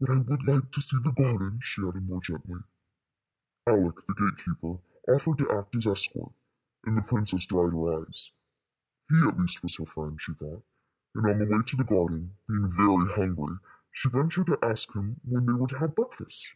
But 0.00 0.10
I 0.10 0.18
would 0.18 0.46
like 0.46 0.70
to 0.72 0.82
see 0.82 0.98
the 0.98 1.12
garden," 1.12 1.58
she 1.62 1.80
added, 1.80 2.06
more 2.06 2.20
gently. 2.20 2.60
Aleck, 3.66 4.04
the 4.06 4.12
gate 4.12 4.44
keeper, 4.44 4.80
offered 5.08 5.38
to 5.38 5.50
act 5.50 5.74
as 5.76 5.86
escort, 5.86 6.34
and 6.84 6.98
the 6.98 7.00
princess 7.00 7.46
dried 7.46 7.72
her 7.72 8.02
eyes. 8.04 8.32
He 9.08 9.18
at 9.26 9.38
least 9.40 9.62
was 9.62 9.76
her 9.76 9.86
friend, 9.86 10.20
she 10.20 10.34
thought; 10.34 10.62
and 11.14 11.24
on 11.24 11.38
the 11.38 11.46
way 11.46 11.62
to 11.62 11.76
the 11.76 11.84
garden, 11.84 12.36
being 12.46 12.68
very 12.68 13.14
hungry, 13.16 13.60
she 13.90 14.10
ventured 14.10 14.48
to 14.48 14.58
ask 14.62 14.92
him 14.92 15.18
when 15.24 15.46
they 15.46 15.52
were 15.54 15.68
to 15.68 15.78
have 15.78 15.96
breakfast. 15.96 16.52